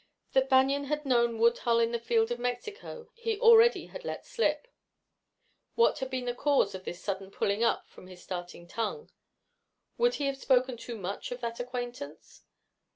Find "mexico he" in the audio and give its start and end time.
2.41-3.39